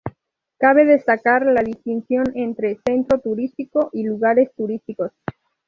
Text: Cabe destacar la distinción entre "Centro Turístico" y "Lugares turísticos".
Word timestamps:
Cabe 0.57 0.85
destacar 0.85 1.45
la 1.45 1.61
distinción 1.61 2.23
entre 2.33 2.79
"Centro 2.83 3.19
Turístico" 3.19 3.91
y 3.93 4.01
"Lugares 4.03 4.51
turísticos". 4.55 5.11